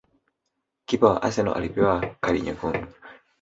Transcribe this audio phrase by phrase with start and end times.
[0.85, 2.87] Kipa wa Arsenal alipewa kadi nyekundu